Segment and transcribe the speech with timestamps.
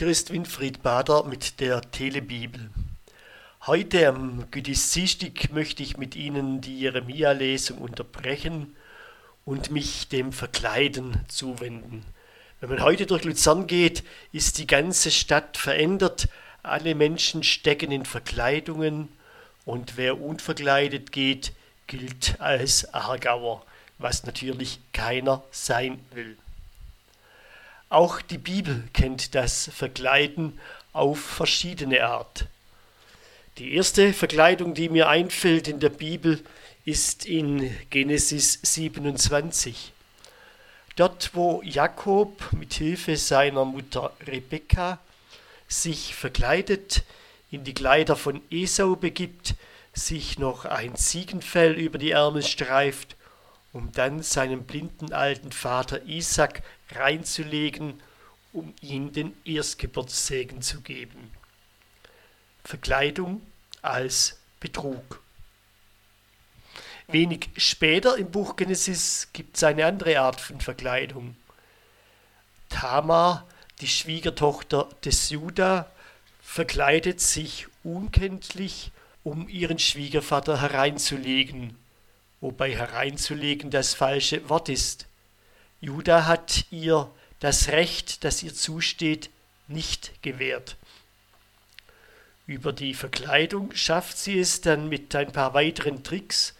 [0.00, 2.70] Hier ist Winfried Bader mit der Telebibel.
[3.66, 8.74] Heute am Güdististik möchte ich mit Ihnen die Jeremia-Lesung unterbrechen
[9.44, 12.06] und mich dem Verkleiden zuwenden.
[12.60, 14.02] Wenn man heute durch Luzern geht,
[14.32, 16.28] ist die ganze Stadt verändert.
[16.62, 19.10] Alle Menschen stecken in Verkleidungen
[19.66, 21.52] und wer unverkleidet geht,
[21.88, 23.66] gilt als Aargauer,
[23.98, 26.38] was natürlich keiner sein will.
[27.90, 30.60] Auch die Bibel kennt das Verkleiden
[30.92, 32.46] auf verschiedene Art.
[33.58, 36.40] Die erste Verkleidung, die mir einfällt in der Bibel,
[36.84, 39.92] ist in Genesis 27.
[40.94, 45.00] Dort, wo Jakob mit Hilfe seiner Mutter Rebekka
[45.66, 47.02] sich verkleidet,
[47.50, 49.56] in die Kleider von Esau begibt,
[49.94, 53.16] sich noch ein Ziegenfell über die Ärmel streift
[53.72, 58.00] um dann seinem blinden alten Vater Isaac reinzulegen,
[58.52, 61.30] um ihm den Erstgeburtssegen zu geben.
[62.64, 63.42] Verkleidung
[63.82, 65.22] als Betrug.
[67.06, 71.36] Wenig später im Buch Genesis gibt es eine andere Art von Verkleidung.
[72.68, 73.46] Tamar,
[73.80, 75.90] die Schwiegertochter des Juda,
[76.42, 81.76] verkleidet sich unkenntlich, um ihren Schwiegervater hereinzulegen
[82.40, 85.06] wobei hereinzulegen das falsche Wort ist.
[85.80, 89.30] Juda hat ihr das Recht, das ihr zusteht,
[89.68, 90.76] nicht gewährt.
[92.46, 96.54] Über die Verkleidung schafft sie es dann mit ein paar weiteren Tricks,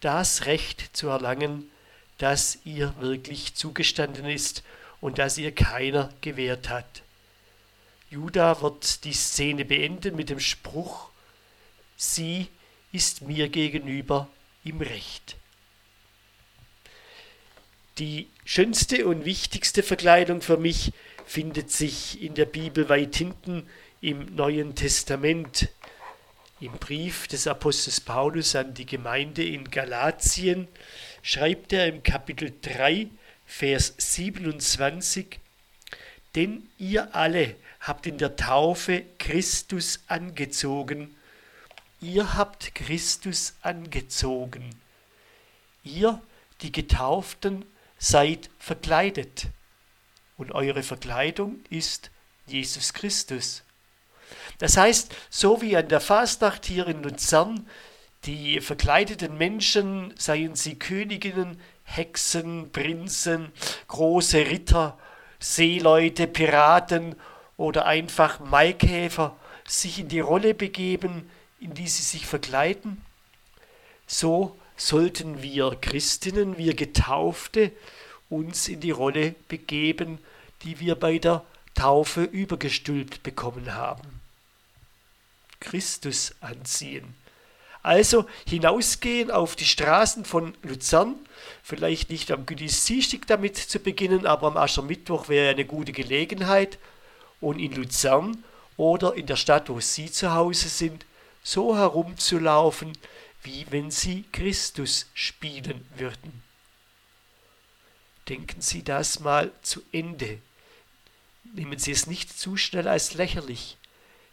[0.00, 1.70] das Recht zu erlangen,
[2.18, 4.62] das ihr wirklich zugestanden ist
[5.00, 7.02] und das ihr keiner gewährt hat.
[8.10, 11.10] Juda wird die Szene beenden mit dem Spruch,
[11.96, 12.48] sie
[12.92, 14.28] ist mir gegenüber
[14.66, 15.36] im Recht.
[17.98, 20.92] Die schönste und wichtigste Verkleidung für mich
[21.24, 23.66] findet sich in der Bibel weit hinten
[24.00, 25.70] im Neuen Testament.
[26.60, 30.68] Im Brief des Apostels Paulus an die Gemeinde in Galatien
[31.22, 33.08] schreibt er im Kapitel 3,
[33.46, 35.38] Vers 27,
[36.34, 41.14] Denn ihr alle habt in der Taufe Christus angezogen,
[42.06, 44.70] ihr habt Christus angezogen.
[45.82, 46.22] Ihr,
[46.62, 47.64] die Getauften,
[47.98, 49.48] seid verkleidet.
[50.36, 52.10] Und eure Verkleidung ist
[52.46, 53.64] Jesus Christus.
[54.58, 57.68] Das heißt, so wie an der Fastnacht hier in Luzern
[58.24, 63.52] die verkleideten Menschen, seien sie Königinnen, Hexen, Prinzen,
[63.88, 64.98] große Ritter,
[65.38, 67.14] Seeleute, Piraten
[67.56, 69.36] oder einfach Maikäfer,
[69.66, 71.30] sich in die Rolle begeben,
[71.60, 73.04] in die sie sich verkleiden,
[74.06, 77.72] so sollten wir Christinnen, wir Getaufte,
[78.28, 80.18] uns in die Rolle begeben,
[80.62, 81.44] die wir bei der
[81.74, 84.20] Taufe übergestülpt bekommen haben.
[85.60, 87.14] Christus anziehen.
[87.82, 91.14] Also hinausgehen auf die Straßen von Luzern,
[91.62, 96.78] vielleicht nicht am Güdististik damit zu beginnen, aber am Aschermittwoch wäre eine gute Gelegenheit.
[97.40, 98.42] Und in Luzern
[98.76, 101.04] oder in der Stadt, wo Sie zu Hause sind,
[101.46, 102.98] so herumzulaufen,
[103.44, 106.42] wie wenn sie Christus spielen würden.
[108.28, 110.40] Denken Sie das mal zu Ende.
[111.44, 113.76] Nehmen Sie es nicht zu schnell als lächerlich.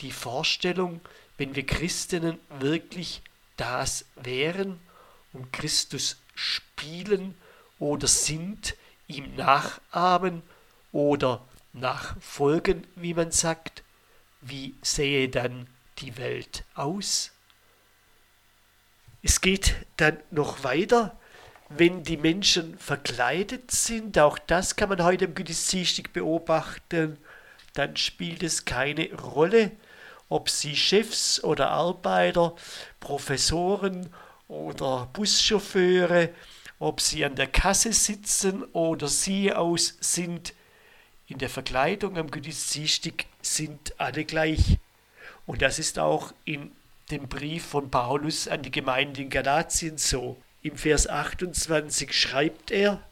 [0.00, 1.02] Die Vorstellung,
[1.36, 3.20] wenn wir Christinnen wirklich
[3.58, 4.80] das wären
[5.34, 7.36] und Christus spielen
[7.78, 8.76] oder sind,
[9.08, 10.42] ihm nachahmen
[10.90, 13.82] oder nachfolgen, wie man sagt,
[14.40, 15.66] wie sähe dann
[15.98, 17.32] die Welt aus?
[19.22, 21.18] Es geht dann noch weiter,
[21.70, 27.18] wenn die Menschen verkleidet sind, auch das kann man heute im Gütesdienstag beobachten,
[27.72, 29.72] dann spielt es keine Rolle,
[30.28, 32.54] ob sie Chefs oder Arbeiter,
[33.00, 34.08] Professoren
[34.48, 36.30] oder Buschauffeure,
[36.78, 40.54] ob sie an der Kasse sitzen oder sie aus sind,
[41.26, 44.78] in der Verkleidung am Gütesdienstag sind alle gleich.
[45.46, 46.70] Und das ist auch in
[47.10, 50.36] dem Brief von Paulus an die Gemeinde in Galatien so.
[50.62, 53.02] Im Vers 28 schreibt er,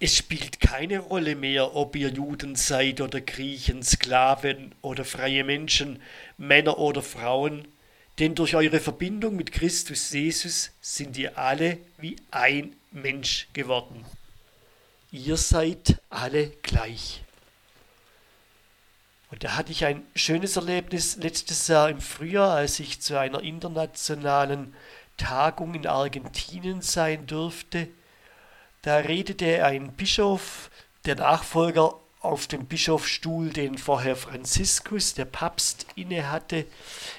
[0.00, 6.02] es spielt keine Rolle mehr, ob ihr Juden seid oder Griechen, Sklaven oder freie Menschen,
[6.36, 7.66] Männer oder Frauen,
[8.18, 14.04] denn durch eure Verbindung mit Christus Jesus sind ihr alle wie ein Mensch geworden.
[15.10, 17.23] Ihr seid alle gleich.
[19.34, 23.42] Und da hatte ich ein schönes Erlebnis letztes Jahr im Frühjahr, als ich zu einer
[23.42, 24.76] internationalen
[25.16, 27.88] Tagung in Argentinien sein durfte.
[28.82, 30.70] Da redete ein Bischof,
[31.04, 36.64] der Nachfolger auf dem Bischofsstuhl, den vorher Franziskus, der Papst, innehatte.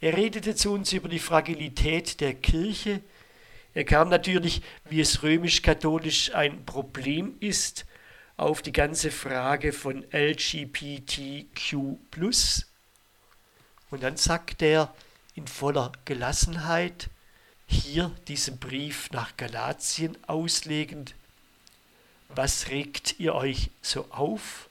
[0.00, 3.00] Er redete zu uns über die Fragilität der Kirche.
[3.74, 7.84] Er kam natürlich, wie es römisch-katholisch ein Problem ist,
[8.36, 11.74] auf die ganze Frage von LGBTQ.
[13.90, 14.94] Und dann sagt er
[15.34, 17.08] in voller Gelassenheit,
[17.66, 21.14] hier diesen Brief nach Galatien auslegend,
[22.28, 24.68] was regt ihr euch so auf?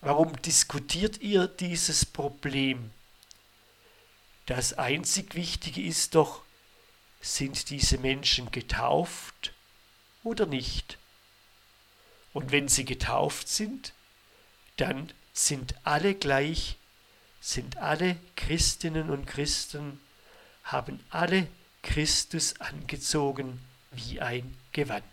[0.00, 2.90] Warum diskutiert ihr dieses Problem?
[4.46, 6.42] Das einzig Wichtige ist doch,
[7.20, 9.52] sind diese Menschen getauft
[10.24, 10.98] oder nicht?
[12.32, 13.92] Und wenn sie getauft sind,
[14.76, 16.76] dann sind alle gleich,
[17.40, 20.00] sind alle Christinnen und Christen,
[20.64, 21.46] haben alle
[21.82, 23.60] Christus angezogen
[23.90, 25.04] wie ein Gewand.